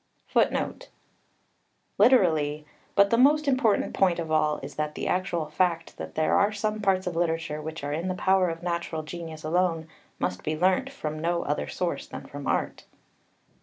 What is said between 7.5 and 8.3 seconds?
which are in the